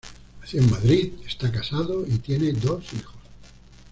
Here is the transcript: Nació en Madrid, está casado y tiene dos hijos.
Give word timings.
Nació 0.41 0.61
en 0.63 0.71
Madrid, 0.71 1.13
está 1.27 1.51
casado 1.51 2.03
y 2.07 2.17
tiene 2.17 2.53
dos 2.53 2.85
hijos. 2.95 3.13